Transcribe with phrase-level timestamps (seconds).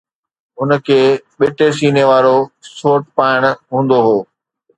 [0.57, 0.99] هن کي
[1.37, 2.37] ٻٽي سيني وارو
[2.77, 4.17] سوٽ پائڻ هوندو هو.